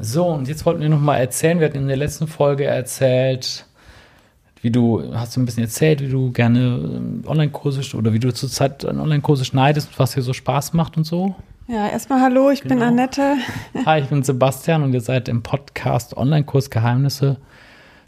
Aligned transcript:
So, 0.00 0.26
und 0.26 0.46
jetzt 0.46 0.64
wollten 0.64 0.80
wir 0.80 0.88
noch 0.88 1.00
mal 1.00 1.16
erzählen, 1.16 1.58
wir 1.58 1.66
hatten 1.66 1.78
in 1.78 1.88
der 1.88 1.96
letzten 1.96 2.28
Folge 2.28 2.64
erzählt, 2.64 3.66
wie 4.62 4.70
du, 4.70 5.12
hast 5.14 5.36
du 5.36 5.40
ein 5.40 5.44
bisschen 5.44 5.64
erzählt, 5.64 6.00
wie 6.00 6.08
du 6.08 6.30
gerne 6.30 6.60
ähm, 6.60 7.24
Online-Kurse 7.26 7.96
oder 7.96 8.12
wie 8.12 8.20
du 8.20 8.32
zurzeit 8.32 8.84
Online-Kurse 8.84 9.44
schneidest, 9.44 9.98
was 9.98 10.12
dir 10.12 10.22
so 10.22 10.32
Spaß 10.32 10.72
macht 10.72 10.96
und 10.96 11.04
so. 11.04 11.34
Ja, 11.66 11.88
erstmal 11.88 12.20
hallo, 12.20 12.50
ich 12.50 12.62
genau. 12.62 12.76
bin 12.76 12.84
Annette. 12.84 13.36
Hi, 13.86 14.00
ich 14.00 14.08
bin 14.08 14.22
Sebastian 14.22 14.84
und 14.84 14.94
ihr 14.94 15.00
seid 15.00 15.28
im 15.28 15.42
Podcast 15.42 16.16
Online-Kurs 16.16 16.70
Geheimnisse, 16.70 17.38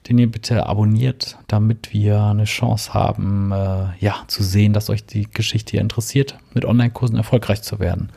den 0.09 0.16
ihr 0.18 0.30
bitte 0.30 0.66
abonniert, 0.66 1.38
damit 1.48 1.93
wir 1.93 2.22
eine 2.22 2.45
Chance 2.45 2.95
haben, 2.95 3.50
äh, 3.52 3.86
ja, 3.98 4.14
zu 4.29 4.45
sehen, 4.45 4.72
dass 4.72 4.91
euch 4.91 5.07
die 5.07 5.29
Geschichte 5.29 5.72
hier 5.72 5.80
interessiert, 5.80 6.38
mit 6.54 6.64
Online-Kursen 6.64 7.16
erfolgreich 7.16 7.62
zu 7.62 7.80
werden. 7.80 8.11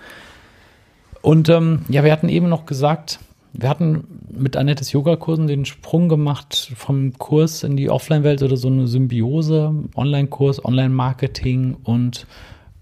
Und 1.21 1.50
ähm, 1.50 1.86
ja, 1.90 2.04
wir 2.04 2.12
hatten 2.12 2.30
eben 2.30 2.50
noch 2.50 2.66
gesagt, 2.66 3.20
wir 3.54 3.70
hatten 3.70 4.04
mit 4.32 4.58
Annettes 4.58 4.92
Yogakursen 4.92 5.48
den 5.48 5.66
Sprung 5.66 6.09
gemacht 6.09 6.72
vom 6.76 7.14
Kurs 7.18 7.64
in 7.64 7.77
die 7.77 7.90
Offline-Welt 7.90 8.41
oder 8.41 8.58
so 8.58 8.68
eine 8.68 8.88
Symbiose, 8.88 9.73
Online-Kurs, 9.96 10.66
Online-Marketing 10.66 11.77
und 11.84 12.26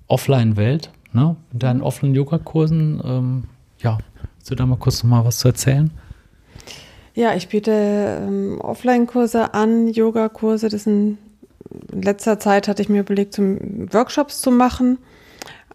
Offline-Welt. 0.07 0.89
Ne? 1.11 1.35
Mit 1.51 1.63
deinen 1.63 1.81
Offline-Yogakursen, 1.81 3.01
ähm, 3.03 3.43
ja, 3.79 3.97
willst 4.37 4.49
du 4.49 4.55
da 4.55 4.65
mal 4.65 4.77
kurz 4.77 5.03
noch 5.03 5.09
mal 5.09 5.25
was 5.25 5.39
zu 5.39 5.49
erzählen? 5.49 5.91
Ja, 7.13 7.35
ich 7.35 7.49
biete 7.49 8.21
ähm, 8.25 8.61
Offline-Kurse 8.61 9.53
an, 9.53 9.89
Yogakurse. 9.89 10.69
Das 10.69 10.87
in 10.87 11.17
letzter 11.91 12.39
Zeit 12.39 12.69
hatte 12.69 12.81
ich 12.81 12.87
mir 12.87 13.01
überlegt, 13.01 13.33
zum 13.33 13.91
Workshops 13.91 14.39
zu 14.39 14.51
machen. 14.51 14.99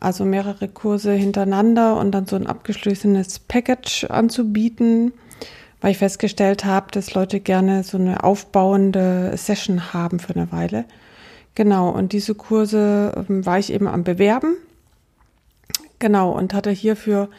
Also 0.00 0.24
mehrere 0.24 0.68
Kurse 0.68 1.12
hintereinander 1.12 1.96
und 1.96 2.12
dann 2.12 2.26
so 2.26 2.36
ein 2.36 2.46
abgeschlossenes 2.46 3.38
Package 3.38 4.04
anzubieten, 4.04 5.12
weil 5.80 5.92
ich 5.92 5.98
festgestellt 5.98 6.64
habe, 6.64 6.90
dass 6.90 7.14
Leute 7.14 7.40
gerne 7.40 7.82
so 7.82 7.96
eine 7.98 8.24
aufbauende 8.24 9.32
Session 9.36 9.92
haben 9.92 10.18
für 10.18 10.34
eine 10.34 10.52
Weile. 10.52 10.84
Genau, 11.54 11.88
und 11.88 12.12
diese 12.12 12.34
Kurse 12.34 13.24
ähm, 13.28 13.46
war 13.46 13.58
ich 13.58 13.72
eben 13.72 13.88
am 13.88 14.04
Bewerben. 14.04 14.56
Genau, 15.98 16.32
und 16.32 16.52
hatte 16.52 16.70
hierfür 16.70 17.30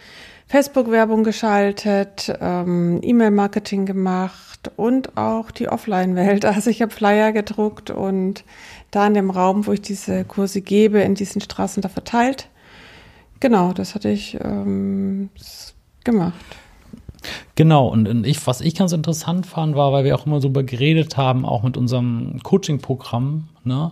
Facebook-Werbung 0.48 1.24
geschaltet, 1.24 2.34
ähm, 2.40 3.00
E-Mail-Marketing 3.04 3.86
gemacht 3.86 4.72
und 4.78 5.18
auch 5.18 5.52
die 5.52 5.68
Offline-Welt. 5.68 6.46
Also 6.58 6.70
ich 6.70 6.82
habe 6.82 6.92
Flyer 6.92 7.32
gedruckt 7.34 7.90
und 7.92 8.44
da 8.92 9.06
in 9.08 9.14
dem 9.14 9.30
Raum, 9.30 9.68
wo 9.68 9.74
ich 9.74 9.82
diese 9.82 10.24
Kurse 10.24 10.62
gebe, 10.62 11.02
in 11.02 11.16
diesen 11.16 11.42
Straßen 11.42 11.82
da 11.82 11.90
verteilt. 11.90 12.48
Genau, 13.40 13.74
das 13.74 13.94
hatte 13.94 14.10
ich 14.10 14.38
ähm, 14.42 15.30
gemacht. 16.04 16.34
Genau, 17.56 17.88
und 17.88 18.26
ich, 18.26 18.46
was 18.48 18.62
ich 18.62 18.76
ganz 18.76 18.94
interessant 18.94 19.46
fand, 19.46 19.76
war, 19.76 19.92
weil 19.92 20.06
wir 20.06 20.16
auch 20.16 20.26
immer 20.26 20.40
so 20.40 20.48
über 20.48 20.64
geredet 20.64 21.18
haben, 21.18 21.46
auch 21.46 21.64
mit 21.64 21.76
unserem 21.76 22.40
Coaching-Programm, 22.44 23.50
ne? 23.64 23.92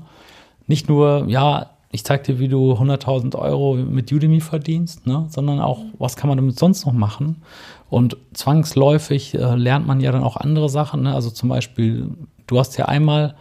Nicht 0.67 0.89
nur, 0.89 1.25
ja, 1.27 1.74
ich 1.95 2.03
zeig 2.03 2.23
dir, 2.25 2.39
wie 2.39 2.49
du 2.49 2.73
100.000 2.73 3.35
Euro 3.35 3.75
mit 3.75 4.11
Udemy 4.11 4.41
verdienst, 4.41 5.07
ne? 5.07 5.25
sondern 5.29 5.59
auch, 5.59 5.79
was 5.97 6.15
kann 6.15 6.27
man 6.27 6.37
damit 6.37 6.59
sonst 6.59 6.85
noch 6.85 6.93
machen? 6.93 7.37
Und 7.89 8.17
zwangsläufig 8.33 9.33
äh, 9.33 9.55
lernt 9.55 9.87
man 9.87 10.01
ja 10.01 10.11
dann 10.11 10.23
auch 10.23 10.37
andere 10.37 10.69
Sachen, 10.69 11.03
ne? 11.03 11.15
also 11.15 11.29
zum 11.29 11.49
Beispiel, 11.49 12.11
du 12.47 12.59
hast 12.59 12.77
ja 12.77 12.85
einmal 12.85 13.35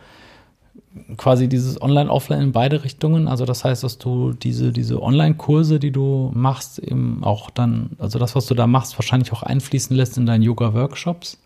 quasi 1.16 1.48
dieses 1.48 1.82
Online, 1.82 2.08
Offline 2.08 2.40
in 2.40 2.52
beide 2.52 2.84
Richtungen. 2.84 3.26
Also 3.26 3.44
das 3.44 3.64
heißt, 3.64 3.82
dass 3.82 3.98
du 3.98 4.32
diese, 4.32 4.70
diese 4.70 5.02
Online-Kurse, 5.02 5.80
die 5.80 5.90
du 5.90 6.30
machst, 6.34 6.78
eben 6.78 7.24
auch 7.24 7.50
dann, 7.50 7.90
also 7.98 8.20
das, 8.20 8.36
was 8.36 8.46
du 8.46 8.54
da 8.54 8.68
machst, 8.68 8.96
wahrscheinlich 8.96 9.32
auch 9.32 9.42
einfließen 9.42 9.96
lässt 9.96 10.16
in 10.16 10.26
deinen 10.26 10.42
Yoga-Workshops. 10.42 11.38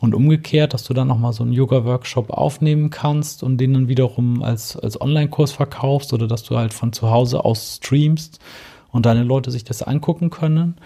Und 0.00 0.14
umgekehrt, 0.14 0.72
dass 0.72 0.84
du 0.84 0.94
dann 0.94 1.08
nochmal 1.08 1.34
so 1.34 1.42
einen 1.42 1.52
Yoga-Workshop 1.52 2.30
aufnehmen 2.30 2.88
kannst 2.88 3.42
und 3.42 3.58
den 3.58 3.74
dann 3.74 3.88
wiederum 3.88 4.42
als, 4.42 4.74
als 4.76 4.98
Online-Kurs 4.98 5.52
verkaufst 5.52 6.14
oder 6.14 6.26
dass 6.26 6.42
du 6.42 6.56
halt 6.56 6.72
von 6.72 6.94
zu 6.94 7.10
Hause 7.10 7.44
aus 7.44 7.76
streamst 7.76 8.40
und 8.92 9.04
deine 9.04 9.24
Leute 9.24 9.50
sich 9.50 9.62
das 9.62 9.82
angucken 9.82 10.30
können. 10.30 10.76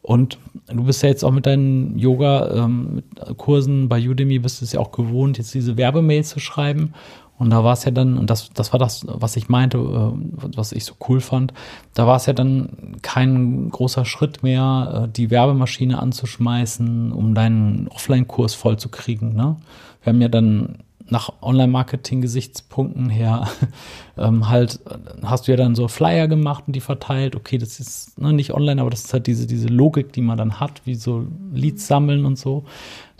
Und 0.00 0.38
du 0.66 0.84
bist 0.84 1.02
ja 1.02 1.08
jetzt 1.08 1.24
auch 1.24 1.30
mit 1.30 1.46
deinen 1.46 1.98
Yoga-Kursen 1.98 3.82
ähm, 3.82 3.88
bei 3.88 4.08
Udemy, 4.08 4.38
bist 4.38 4.62
es 4.62 4.72
ja 4.72 4.80
auch 4.80 4.92
gewohnt, 4.92 5.38
jetzt 5.38 5.54
diese 5.54 5.76
Werbemail 5.76 6.24
zu 6.24 6.40
schreiben. 6.40 6.94
Und 7.42 7.50
da 7.50 7.64
war 7.64 7.72
es 7.72 7.84
ja 7.84 7.90
dann, 7.90 8.18
und 8.18 8.30
das, 8.30 8.50
das 8.54 8.72
war 8.72 8.78
das, 8.78 9.04
was 9.08 9.34
ich 9.34 9.48
meinte, 9.48 9.76
äh, 9.76 10.56
was 10.56 10.70
ich 10.70 10.84
so 10.84 10.94
cool 11.08 11.20
fand, 11.20 11.52
da 11.92 12.06
war 12.06 12.14
es 12.14 12.26
ja 12.26 12.34
dann 12.34 12.68
kein 13.02 13.68
großer 13.68 14.04
Schritt 14.04 14.44
mehr, 14.44 15.06
äh, 15.06 15.08
die 15.08 15.28
Werbemaschine 15.28 15.98
anzuschmeißen, 15.98 17.10
um 17.10 17.34
deinen 17.34 17.88
Offline-Kurs 17.88 18.54
voll 18.54 18.76
zu 18.76 18.90
kriegen. 18.90 19.34
Ne? 19.34 19.56
Wir 20.04 20.12
haben 20.12 20.20
ja 20.20 20.28
dann 20.28 20.84
nach 21.08 21.32
Online-Marketing-Gesichtspunkten 21.42 23.08
her 23.10 23.48
ähm, 24.18 24.48
halt, 24.48 24.80
hast 25.22 25.46
du 25.46 25.52
ja 25.52 25.56
dann 25.56 25.74
so 25.74 25.88
Flyer 25.88 26.28
gemacht 26.28 26.64
und 26.66 26.74
die 26.74 26.80
verteilt. 26.80 27.36
Okay, 27.36 27.58
das 27.58 27.80
ist 27.80 28.20
ne, 28.20 28.32
nicht 28.32 28.54
online, 28.54 28.80
aber 28.80 28.90
das 28.90 29.04
ist 29.04 29.12
halt 29.12 29.26
diese, 29.26 29.46
diese 29.46 29.68
Logik, 29.68 30.12
die 30.12 30.22
man 30.22 30.38
dann 30.38 30.60
hat, 30.60 30.82
wie 30.84 30.94
so 30.94 31.26
Leads 31.52 31.86
sammeln 31.86 32.24
und 32.24 32.38
so. 32.38 32.64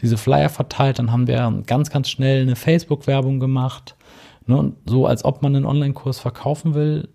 Diese 0.00 0.16
Flyer 0.16 0.48
verteilt, 0.48 0.98
dann 0.98 1.12
haben 1.12 1.26
wir 1.26 1.62
ganz, 1.66 1.90
ganz 1.90 2.08
schnell 2.10 2.42
eine 2.42 2.56
Facebook-Werbung 2.56 3.40
gemacht 3.40 3.94
Ne, 4.46 4.72
so 4.86 5.06
als 5.06 5.24
ob 5.24 5.42
man 5.42 5.54
einen 5.54 5.64
Online-Kurs 5.64 6.18
verkaufen 6.18 6.74
will, 6.74 7.08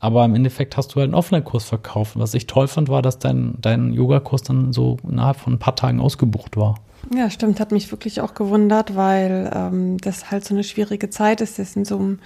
aber 0.00 0.24
im 0.24 0.34
Endeffekt 0.34 0.76
hast 0.76 0.94
du 0.94 0.96
halt 0.96 1.08
einen 1.08 1.14
Offline-Kurs 1.14 1.64
verkauft. 1.64 2.18
Was 2.18 2.34
ich 2.34 2.46
toll 2.46 2.68
fand, 2.68 2.88
war, 2.88 3.00
dass 3.00 3.18
dein, 3.18 3.56
dein 3.60 3.92
Yoga-Kurs 3.94 4.42
dann 4.42 4.72
so 4.72 4.98
innerhalb 5.08 5.36
von 5.36 5.54
ein 5.54 5.58
paar 5.58 5.76
Tagen 5.76 6.00
ausgebucht 6.00 6.56
war. 6.56 6.74
Ja, 7.12 7.30
stimmt, 7.30 7.60
hat 7.60 7.72
mich 7.72 7.90
wirklich 7.90 8.20
auch 8.20 8.34
gewundert, 8.34 8.96
weil 8.96 9.50
ähm, 9.54 9.98
das 9.98 10.30
halt 10.30 10.44
so 10.44 10.54
eine 10.54 10.64
schwierige 10.64 11.10
Zeit 11.10 11.40
ist. 11.40 11.58
Das 11.58 11.76
in 11.76 11.84
so 11.84 11.98
einem 11.98 12.18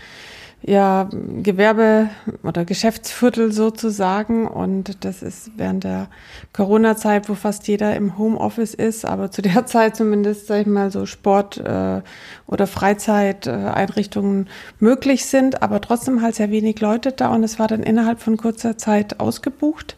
ja, 0.62 1.08
Gewerbe- 1.42 2.10
oder 2.42 2.64
Geschäftsviertel 2.64 3.52
sozusagen. 3.52 4.46
Und 4.48 5.04
das 5.04 5.22
ist 5.22 5.52
während 5.56 5.84
der 5.84 6.08
Corona-Zeit, 6.52 7.28
wo 7.28 7.34
fast 7.34 7.68
jeder 7.68 7.94
im 7.94 8.18
Homeoffice 8.18 8.74
ist, 8.74 9.04
aber 9.04 9.30
zu 9.30 9.42
der 9.42 9.66
Zeit 9.66 9.96
zumindest, 9.96 10.46
sag 10.46 10.62
ich 10.62 10.66
mal, 10.66 10.90
so 10.90 11.06
Sport- 11.06 11.58
äh, 11.58 12.02
oder 12.46 12.66
Freizeiteinrichtungen 12.66 14.48
möglich 14.80 15.26
sind, 15.26 15.62
aber 15.62 15.80
trotzdem 15.80 16.22
halt 16.22 16.34
sehr 16.34 16.50
wenig 16.50 16.80
Leute 16.80 17.12
da. 17.12 17.28
Und 17.28 17.44
es 17.44 17.58
war 17.58 17.68
dann 17.68 17.82
innerhalb 17.82 18.20
von 18.20 18.36
kurzer 18.36 18.76
Zeit 18.78 19.20
ausgebucht, 19.20 19.96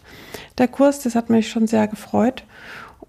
der 0.59 0.69
Kurs. 0.69 1.01
Das 1.01 1.15
hat 1.15 1.31
mich 1.31 1.49
schon 1.49 1.67
sehr 1.67 1.89
gefreut. 1.89 2.45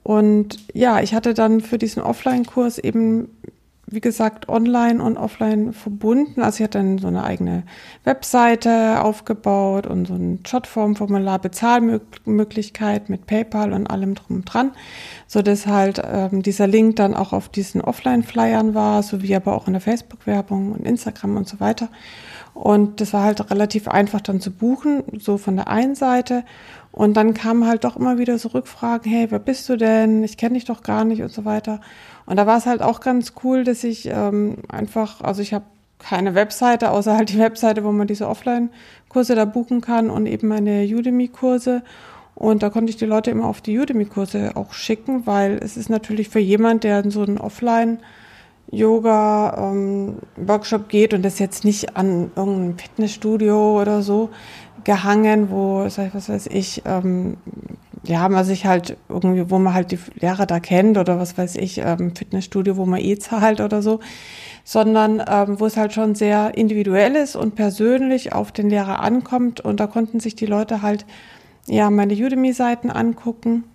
Und 0.03 0.57
ja, 0.73 1.01
ich 1.01 1.13
hatte 1.13 1.33
dann 1.33 1.61
für 1.61 1.77
diesen 1.77 2.01
Offline-Kurs 2.01 2.79
eben 2.79 3.29
wie 3.91 3.99
gesagt, 3.99 4.47
online 4.47 5.03
und 5.03 5.17
offline 5.17 5.73
verbunden. 5.73 6.41
Also 6.41 6.57
ich 6.57 6.63
hatte 6.63 6.77
dann 6.77 6.97
so 6.97 7.07
eine 7.07 7.23
eigene 7.23 7.63
Webseite 8.05 9.03
aufgebaut 9.03 9.85
und 9.85 10.07
so 10.07 10.13
ein 10.13 10.39
Jotform-Formular, 10.45 11.39
Bezahlmöglichkeit 11.39 13.09
mit 13.09 13.25
PayPal 13.25 13.73
und 13.73 13.87
allem 13.87 14.15
drum 14.15 14.37
und 14.37 14.45
dran, 14.45 14.71
so 15.27 15.41
dass 15.41 15.67
halt 15.67 16.01
ähm, 16.05 16.41
dieser 16.41 16.67
Link 16.67 16.95
dann 16.95 17.13
auch 17.13 17.33
auf 17.33 17.49
diesen 17.49 17.81
Offline-Flyern 17.81 18.73
war, 18.73 19.03
sowie 19.03 19.35
aber 19.35 19.53
auch 19.55 19.67
in 19.67 19.73
der 19.73 19.81
Facebook-Werbung 19.81 20.71
und 20.71 20.87
Instagram 20.87 21.35
und 21.35 21.49
so 21.49 21.59
weiter. 21.59 21.89
Und 22.53 22.99
das 22.99 23.13
war 23.13 23.23
halt 23.23 23.49
relativ 23.49 23.87
einfach 23.87 24.21
dann 24.21 24.41
zu 24.41 24.51
buchen, 24.51 25.03
so 25.19 25.37
von 25.37 25.55
der 25.55 25.67
einen 25.67 25.95
Seite. 25.95 26.43
Und 26.91 27.15
dann 27.15 27.33
kamen 27.33 27.65
halt 27.65 27.85
doch 27.85 27.95
immer 27.95 28.17
wieder 28.17 28.37
so 28.37 28.49
Rückfragen, 28.49 29.09
hey, 29.09 29.27
wer 29.29 29.39
bist 29.39 29.69
du 29.69 29.77
denn? 29.77 30.23
Ich 30.23 30.37
kenne 30.37 30.55
dich 30.55 30.65
doch 30.65 30.83
gar 30.83 31.05
nicht 31.05 31.21
und 31.21 31.31
so 31.31 31.45
weiter. 31.45 31.79
Und 32.25 32.35
da 32.35 32.45
war 32.45 32.57
es 32.57 32.65
halt 32.65 32.81
auch 32.81 32.99
ganz 32.99 33.33
cool, 33.43 33.63
dass 33.63 33.83
ich 33.83 34.07
ähm, 34.07 34.57
einfach, 34.67 35.21
also 35.21 35.41
ich 35.41 35.53
habe 35.53 35.65
keine 35.99 36.35
Webseite, 36.35 36.91
außer 36.91 37.15
halt 37.15 37.29
die 37.29 37.39
Webseite, 37.39 37.83
wo 37.83 37.91
man 37.91 38.07
diese 38.07 38.27
Offline-Kurse 38.27 39.35
da 39.35 39.45
buchen 39.45 39.79
kann 39.81 40.09
und 40.09 40.25
eben 40.25 40.47
meine 40.47 40.83
Udemy-Kurse. 40.83 41.83
Und 42.35 42.63
da 42.63 42.69
konnte 42.69 42.89
ich 42.89 42.97
die 42.97 43.05
Leute 43.05 43.31
immer 43.31 43.45
auf 43.45 43.61
die 43.61 43.77
Udemy-Kurse 43.79 44.51
auch 44.55 44.73
schicken, 44.73 45.25
weil 45.25 45.59
es 45.61 45.77
ist 45.77 45.89
natürlich 45.89 46.27
für 46.29 46.39
jemand, 46.39 46.83
der 46.83 47.09
so 47.09 47.21
einen 47.21 47.37
Offline- 47.37 47.99
Yoga-Workshop 48.71 50.81
ähm, 50.81 50.87
geht 50.87 51.13
und 51.13 51.23
das 51.23 51.39
jetzt 51.39 51.65
nicht 51.65 51.97
an 51.97 52.31
irgendein 52.35 52.77
Fitnessstudio 52.77 53.81
oder 53.81 54.01
so 54.01 54.29
gehangen, 54.83 55.51
wo, 55.51 55.83
was 55.83 56.29
weiß 56.29 56.47
ich, 56.47 56.81
ähm, 56.85 57.37
ja, 58.03 58.27
man 58.29 58.43
sich 58.45 58.65
halt 58.65 58.97
irgendwie, 59.09 59.51
wo 59.51 59.59
man 59.59 59.73
halt 59.73 59.91
die 59.91 59.99
Lehrer 60.15 60.47
da 60.47 60.59
kennt 60.59 60.97
oder 60.97 61.19
was 61.19 61.37
weiß 61.37 61.55
ich, 61.57 61.77
ähm, 61.79 62.15
Fitnessstudio, 62.15 62.77
wo 62.77 62.85
man 62.85 62.99
eh 62.99 63.19
zahlt 63.19 63.61
oder 63.61 63.83
so, 63.83 63.99
sondern 64.63 65.23
ähm, 65.27 65.59
wo 65.59 65.67
es 65.67 65.77
halt 65.77 65.93
schon 65.93 66.15
sehr 66.15 66.57
individuell 66.57 67.15
ist 67.15 67.35
und 67.35 67.55
persönlich 67.55 68.33
auf 68.33 68.51
den 68.51 68.69
Lehrer 68.69 69.01
ankommt. 69.01 69.61
Und 69.61 69.79
da 69.79 69.87
konnten 69.87 70.19
sich 70.19 70.35
die 70.35 70.47
Leute 70.47 70.81
halt 70.81 71.05
ja 71.67 71.91
meine 71.91 72.15
Udemy-Seiten 72.15 72.89
angucken 72.89 73.65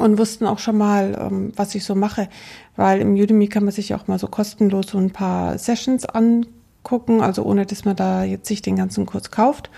und 0.00 0.18
wussten 0.18 0.46
auch 0.46 0.58
schon 0.58 0.78
mal, 0.78 1.16
ähm, 1.20 1.52
was 1.56 1.74
ich 1.74 1.84
so 1.84 1.94
mache, 1.94 2.28
weil 2.76 3.00
im 3.00 3.14
Udemy 3.14 3.48
kann 3.48 3.64
man 3.64 3.72
sich 3.72 3.94
auch 3.94 4.08
mal 4.08 4.18
so 4.18 4.26
kostenlos 4.26 4.88
so 4.88 4.98
ein 4.98 5.10
paar 5.10 5.58
Sessions 5.58 6.06
angucken, 6.06 7.20
also 7.20 7.44
ohne 7.44 7.66
dass 7.66 7.84
man 7.84 7.96
da 7.96 8.24
jetzt 8.24 8.48
sich 8.48 8.62
den 8.62 8.76
ganzen 8.76 9.06
Kurs 9.06 9.30
kauft. 9.30 9.70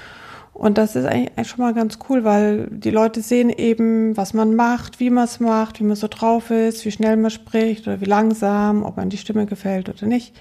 Und 0.55 0.77
das 0.77 0.97
ist 0.97 1.07
eigentlich 1.07 1.49
schon 1.49 1.65
mal 1.65 1.73
ganz 1.73 1.99
cool, 2.09 2.25
weil 2.25 2.69
die 2.71 2.91
Leute 2.91 3.23
sehen 3.23 3.49
eben, 3.49 4.17
was 4.17 4.35
man 4.35 4.55
macht, 4.55 5.01
wie 5.01 5.09
man 5.09 5.25
es 5.25 5.41
macht, 5.41 5.81
wie 5.81 5.85
man 5.85 5.97
so 5.97 6.09
drauf 6.09 6.51
ist, 6.51 6.85
wie 6.85 6.91
schnell 6.91 7.17
man 7.17 7.31
spricht 7.31 7.89
oder 7.89 8.01
wie 8.03 8.07
langsam, 8.07 8.85
ob 8.85 8.99
man 8.99 9.09
die 9.09 9.17
Stimme 9.17 9.47
gefällt 9.47 9.89
oder 9.89 10.07
nicht. 10.07 10.35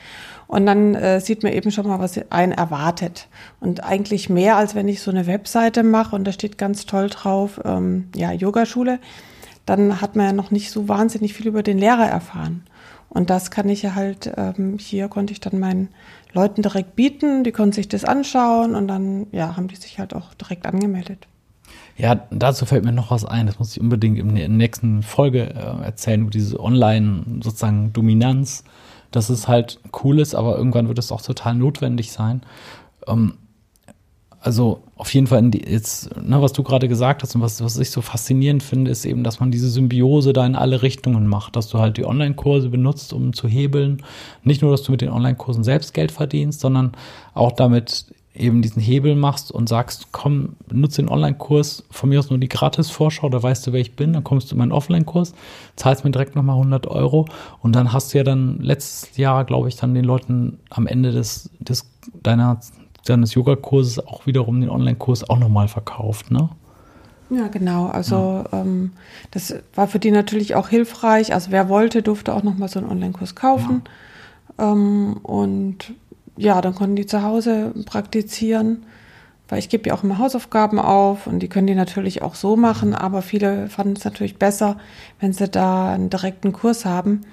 Und 0.47 0.65
dann 0.65 0.95
äh, 0.95 1.21
sieht 1.21 1.43
man 1.43 1.53
eben 1.53 1.71
schon 1.71 1.87
mal, 1.87 1.99
was 1.99 2.19
einen 2.29 2.51
erwartet. 2.51 3.29
Und 3.61 3.85
eigentlich 3.85 4.29
mehr, 4.29 4.57
als 4.57 4.75
wenn 4.75 4.89
ich 4.89 5.01
so 5.01 5.09
eine 5.09 5.25
Webseite 5.27 5.81
mache 5.81 6.13
und 6.13 6.25
da 6.25 6.33
steht 6.33 6.57
ganz 6.57 6.85
toll 6.85 7.07
drauf, 7.07 7.61
ähm, 7.63 8.09
ja, 8.13 8.33
Yogaschule, 8.33 8.99
dann 9.71 10.01
hat 10.01 10.15
man 10.15 10.25
ja 10.25 10.33
noch 10.33 10.51
nicht 10.51 10.71
so 10.71 10.87
wahnsinnig 10.87 11.33
viel 11.33 11.47
über 11.47 11.63
den 11.63 11.77
Lehrer 11.77 12.07
erfahren. 12.07 12.63
Und 13.09 13.29
das 13.29 13.51
kann 13.51 13.67
ich 13.67 13.81
ja 13.81 13.95
halt, 13.95 14.31
ähm, 14.37 14.77
hier 14.79 15.07
konnte 15.09 15.33
ich 15.33 15.39
dann 15.39 15.59
meinen 15.59 15.89
Leuten 16.33 16.61
direkt 16.61 16.95
bieten, 16.95 17.43
die 17.43 17.51
konnten 17.51 17.73
sich 17.73 17.89
das 17.89 18.05
anschauen 18.05 18.75
und 18.75 18.87
dann, 18.87 19.27
ja, 19.31 19.57
haben 19.57 19.67
die 19.67 19.75
sich 19.75 19.99
halt 19.99 20.13
auch 20.13 20.33
direkt 20.33 20.65
angemeldet. 20.65 21.27
Ja, 21.97 22.15
dazu 22.31 22.65
fällt 22.65 22.85
mir 22.85 22.93
noch 22.93 23.11
was 23.11 23.25
ein, 23.25 23.47
das 23.47 23.59
muss 23.59 23.75
ich 23.75 23.81
unbedingt 23.81 24.17
in 24.17 24.35
der 24.35 24.47
nächsten 24.47 25.03
Folge 25.03 25.49
äh, 25.49 25.83
erzählen, 25.83 26.21
über 26.21 26.31
diese 26.31 26.59
Online 26.59 27.23
sozusagen 27.41 27.91
Dominanz 27.91 28.63
dass 29.11 29.29
es 29.29 29.47
halt 29.47 29.79
cool 30.03 30.19
ist, 30.19 30.33
aber 30.33 30.57
irgendwann 30.57 30.87
wird 30.87 30.97
es 30.97 31.11
auch 31.11 31.21
total 31.21 31.55
notwendig 31.55 32.11
sein. 32.11 32.41
Ähm, 33.07 33.37
also 34.43 34.81
auf 34.95 35.13
jeden 35.13 35.27
Fall 35.27 35.49
die, 35.51 35.63
jetzt, 35.69 36.15
ne, 36.19 36.41
was 36.41 36.51
du 36.51 36.63
gerade 36.63 36.87
gesagt 36.87 37.21
hast 37.21 37.35
und 37.35 37.41
was, 37.41 37.63
was 37.63 37.77
ich 37.77 37.91
so 37.91 38.01
faszinierend 38.01 38.63
finde, 38.63 38.89
ist 38.89 39.05
eben, 39.05 39.23
dass 39.23 39.39
man 39.39 39.51
diese 39.51 39.69
Symbiose 39.69 40.33
da 40.33 40.45
in 40.45 40.55
alle 40.55 40.81
Richtungen 40.81 41.27
macht, 41.27 41.55
dass 41.55 41.67
du 41.67 41.77
halt 41.77 41.97
die 41.97 42.05
Online-Kurse 42.05 42.69
benutzt, 42.69 43.13
um 43.13 43.33
zu 43.33 43.47
hebeln. 43.47 44.01
Nicht 44.43 44.63
nur, 44.63 44.71
dass 44.71 44.81
du 44.81 44.91
mit 44.91 45.01
den 45.01 45.09
Online-Kursen 45.09 45.63
selbst 45.63 45.93
Geld 45.93 46.11
verdienst, 46.11 46.59
sondern 46.59 46.93
auch 47.35 47.51
damit 47.51 48.05
eben 48.33 48.61
diesen 48.61 48.81
Hebel 48.81 49.15
machst 49.15 49.51
und 49.51 49.69
sagst, 49.69 50.07
komm, 50.11 50.55
nutze 50.71 51.01
den 51.01 51.09
Online-Kurs, 51.09 51.83
von 51.91 52.09
mir 52.09 52.19
aus 52.19 52.29
nur 52.29 52.39
die 52.39 52.47
Gratis-Vorschau, 52.47 53.29
da 53.29 53.43
weißt 53.43 53.67
du, 53.67 53.73
wer 53.73 53.81
ich 53.81 53.95
bin, 53.95 54.13
dann 54.13 54.23
kommst 54.23 54.49
du 54.49 54.55
in 54.55 54.59
meinen 54.59 54.71
Offline-Kurs, 54.71 55.33
zahlst 55.75 56.03
mir 56.03 56.11
direkt 56.11 56.35
nochmal 56.35 56.55
100 56.55 56.87
Euro 56.87 57.25
und 57.61 57.75
dann 57.75 57.93
hast 57.93 58.13
du 58.13 58.17
ja 58.17 58.23
dann 58.23 58.59
letztes 58.59 59.17
Jahr, 59.17 59.43
glaube 59.43 59.67
ich, 59.67 59.75
dann 59.75 59.93
den 59.93 60.05
Leuten 60.05 60.59
am 60.69 60.87
Ende 60.87 61.11
des, 61.11 61.49
des 61.59 61.91
deiner, 62.23 62.59
deines 63.05 63.33
Yoga-Kurses 63.33 64.05
auch 64.05 64.25
wiederum 64.25 64.61
den 64.61 64.69
Online-Kurs 64.69 65.29
auch 65.29 65.39
nochmal 65.39 65.67
verkauft, 65.67 66.31
ne? 66.31 66.49
Ja, 67.29 67.47
genau. 67.47 67.87
Also 67.87 68.45
ja. 68.51 68.61
ähm, 68.61 68.91
das 69.31 69.55
war 69.73 69.87
für 69.87 69.99
die 69.99 70.11
natürlich 70.11 70.55
auch 70.55 70.67
hilfreich. 70.67 71.33
Also 71.33 71.51
wer 71.51 71.69
wollte, 71.69 72.01
durfte 72.01 72.33
auch 72.35 72.43
nochmal 72.43 72.67
so 72.67 72.79
einen 72.79 72.89
Online-Kurs 72.89 73.35
kaufen. 73.35 73.83
Ja. 74.57 74.73
Ähm, 74.73 75.17
und 75.23 75.93
ja, 76.35 76.61
dann 76.61 76.75
konnten 76.75 76.97
die 76.97 77.05
zu 77.05 77.23
Hause 77.23 77.73
praktizieren, 77.85 78.83
weil 79.51 79.59
ich 79.59 79.67
gebe 79.67 79.89
ja 79.89 79.93
auch 79.93 80.03
immer 80.03 80.17
Hausaufgaben 80.17 80.79
auf 80.79 81.27
und 81.27 81.39
die 81.39 81.49
können 81.49 81.67
die 81.67 81.75
natürlich 81.75 82.21
auch 82.21 82.35
so 82.35 82.55
machen, 82.55 82.95
aber 82.95 83.21
viele 83.21 83.67
fanden 83.67 83.97
es 83.97 84.05
natürlich 84.05 84.37
besser, 84.37 84.77
wenn 85.19 85.33
sie 85.33 85.49
da 85.49 85.91
einen 85.91 86.09
direkten 86.09 86.53
Kurs 86.53 86.85
haben. 86.85 87.25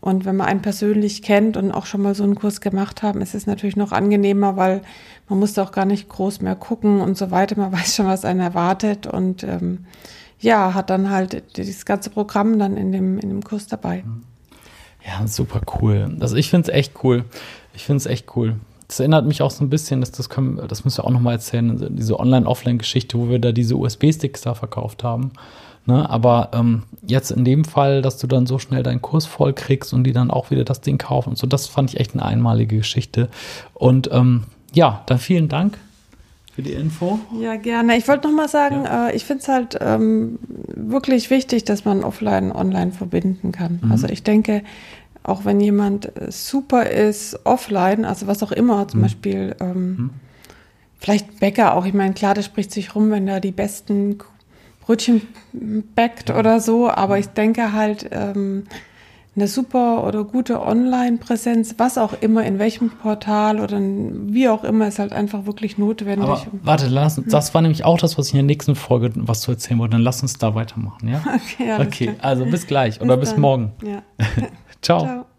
Und 0.00 0.24
wenn 0.24 0.36
man 0.36 0.46
einen 0.46 0.62
persönlich 0.62 1.22
kennt 1.22 1.56
und 1.56 1.72
auch 1.72 1.86
schon 1.86 2.02
mal 2.02 2.14
so 2.14 2.22
einen 2.22 2.36
Kurs 2.36 2.60
gemacht 2.60 3.02
haben, 3.02 3.20
ist 3.20 3.34
es 3.34 3.48
natürlich 3.48 3.74
noch 3.74 3.90
angenehmer, 3.90 4.56
weil 4.56 4.82
man 5.28 5.40
musste 5.40 5.64
auch 5.64 5.72
gar 5.72 5.84
nicht 5.84 6.08
groß 6.08 6.42
mehr 6.42 6.54
gucken 6.54 7.00
und 7.00 7.18
so 7.18 7.32
weiter. 7.32 7.58
Man 7.58 7.72
weiß 7.78 7.96
schon, 7.96 8.06
was 8.06 8.24
einen 8.24 8.40
erwartet 8.40 9.08
und 9.08 9.42
ähm, 9.42 9.86
ja, 10.38 10.74
hat 10.74 10.90
dann 10.90 11.10
halt 11.10 11.56
dieses 11.56 11.84
ganze 11.86 12.08
Programm 12.10 12.56
dann 12.60 12.76
in 12.76 12.92
dem, 12.92 13.18
in 13.18 13.30
dem 13.30 13.42
Kurs 13.42 13.66
dabei. 13.66 14.04
Ja, 15.04 15.26
super 15.26 15.62
cool. 15.80 16.16
Also 16.20 16.36
ich 16.36 16.50
finde 16.50 16.70
es 16.70 16.76
echt 16.76 17.02
cool. 17.02 17.24
Ich 17.74 17.84
finde 17.84 17.96
es 17.96 18.06
echt 18.06 18.36
cool. 18.36 18.60
Das 18.94 19.00
erinnert 19.00 19.26
mich 19.26 19.42
auch 19.42 19.50
so 19.50 19.64
ein 19.64 19.70
bisschen, 19.70 19.98
dass 19.98 20.12
das 20.12 20.28
können, 20.28 20.60
das 20.68 20.84
müssen 20.84 20.98
wir 20.98 21.04
auch 21.06 21.10
nochmal 21.10 21.32
erzählen, 21.32 21.84
diese 21.96 22.20
Online-Offline-Geschichte, 22.20 23.18
wo 23.18 23.28
wir 23.28 23.40
da 23.40 23.50
diese 23.50 23.74
USB-Sticks 23.76 24.42
da 24.42 24.54
verkauft 24.54 25.02
haben. 25.02 25.32
Ne, 25.84 26.08
aber 26.08 26.50
ähm, 26.54 26.84
jetzt 27.04 27.32
in 27.32 27.44
dem 27.44 27.64
Fall, 27.64 28.02
dass 28.02 28.18
du 28.18 28.28
dann 28.28 28.46
so 28.46 28.60
schnell 28.60 28.84
deinen 28.84 29.02
Kurs 29.02 29.26
voll 29.26 29.52
kriegst 29.52 29.92
und 29.92 30.04
die 30.04 30.12
dann 30.12 30.30
auch 30.30 30.52
wieder 30.52 30.62
das 30.62 30.80
Ding 30.80 30.96
kaufen 30.96 31.30
und 31.30 31.36
so, 31.36 31.48
das 31.48 31.66
fand 31.66 31.92
ich 31.92 31.98
echt 31.98 32.12
eine 32.12 32.24
einmalige 32.24 32.76
Geschichte. 32.76 33.28
Und 33.74 34.08
ähm, 34.12 34.44
ja, 34.72 35.02
dann 35.06 35.18
vielen 35.18 35.48
Dank 35.48 35.76
für 36.54 36.62
die 36.62 36.72
Info. 36.72 37.18
Ja, 37.40 37.56
gerne. 37.56 37.96
Ich 37.96 38.06
wollte 38.06 38.28
noch 38.28 38.36
mal 38.36 38.48
sagen, 38.48 38.84
ja. 38.84 39.08
äh, 39.08 39.16
ich 39.16 39.24
finde 39.24 39.42
es 39.42 39.48
halt 39.48 39.76
ähm, 39.80 40.38
wirklich 40.68 41.30
wichtig, 41.30 41.64
dass 41.64 41.84
man 41.84 42.04
offline 42.04 42.52
online 42.52 42.92
verbinden 42.92 43.50
kann. 43.50 43.80
Mhm. 43.82 43.90
Also 43.90 44.06
ich 44.06 44.22
denke, 44.22 44.62
auch 45.24 45.44
wenn 45.44 45.58
jemand 45.58 46.16
äh, 46.16 46.30
super 46.30 46.88
ist, 46.88 47.40
offline, 47.44 48.04
also 48.04 48.26
was 48.26 48.42
auch 48.42 48.52
immer, 48.52 48.86
zum 48.86 49.00
mhm. 49.00 49.02
Beispiel 49.02 49.56
ähm, 49.60 49.88
mhm. 49.88 50.10
vielleicht 50.98 51.40
Bäcker 51.40 51.74
auch. 51.74 51.86
Ich 51.86 51.94
meine, 51.94 52.14
klar, 52.14 52.34
das 52.34 52.44
spricht 52.44 52.70
sich 52.70 52.94
rum, 52.94 53.10
wenn 53.10 53.26
da 53.26 53.40
die 53.40 53.50
besten 53.50 54.18
Brötchen 54.84 55.22
backt 55.96 56.28
ja. 56.28 56.38
oder 56.38 56.60
so, 56.60 56.90
aber 56.90 57.18
ich 57.18 57.28
denke 57.28 57.72
halt, 57.72 58.08
ähm, 58.12 58.64
eine 59.36 59.48
super 59.48 60.06
oder 60.06 60.22
gute 60.22 60.62
Online-Präsenz, 60.62 61.74
was 61.78 61.98
auch 61.98 62.12
immer, 62.20 62.44
in 62.44 62.60
welchem 62.60 62.90
Portal 62.90 63.58
oder 63.58 63.80
wie 63.80 64.48
auch 64.48 64.62
immer, 64.62 64.86
ist 64.86 65.00
halt 65.00 65.12
einfach 65.12 65.44
wirklich 65.44 65.76
notwendig. 65.76 66.28
Aber 66.28 66.46
warte, 66.62 66.86
lass, 66.86 67.20
das 67.26 67.52
war 67.52 67.60
nämlich 67.60 67.84
auch 67.84 67.98
das, 67.98 68.16
was 68.16 68.28
ich 68.28 68.34
in 68.34 68.38
der 68.38 68.44
nächsten 68.44 68.76
Folge 68.76 69.10
was 69.16 69.40
zu 69.40 69.50
erzählen 69.50 69.80
wollte. 69.80 69.92
Dann 69.92 70.02
lass 70.02 70.22
uns 70.22 70.34
da 70.34 70.54
weitermachen, 70.54 71.08
ja? 71.08 71.20
Okay, 71.34 71.72
okay 71.80 72.14
also 72.20 72.44
bis 72.44 72.66
gleich 72.66 72.98
bis 72.98 73.02
oder 73.02 73.16
bis 73.16 73.36
morgen. 73.36 73.72
Ja. 73.82 74.02
Ciao. 74.84 75.00
Ciao. 75.00 75.33